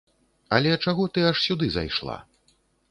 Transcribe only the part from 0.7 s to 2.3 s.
чаго ты аж сюды зайшла?